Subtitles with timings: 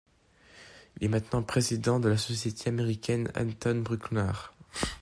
[0.97, 4.31] Il est maintenant président de la Société américaine Anton Bruckner.